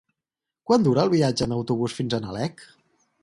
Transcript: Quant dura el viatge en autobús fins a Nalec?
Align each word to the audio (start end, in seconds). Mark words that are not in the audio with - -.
Quant 0.69 0.87
dura 0.87 1.03
el 1.07 1.11
viatge 1.13 1.47
en 1.47 1.53
autobús 1.57 1.99
fins 1.99 2.17
a 2.19 2.23
Nalec? 2.25 2.65